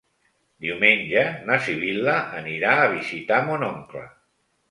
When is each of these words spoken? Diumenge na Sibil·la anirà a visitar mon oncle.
Diumenge 0.67 1.25
na 1.49 1.57
Sibil·la 1.65 2.15
anirà 2.39 2.71
a 2.81 2.89
visitar 2.97 3.39
mon 3.51 3.67
oncle. 3.71 4.05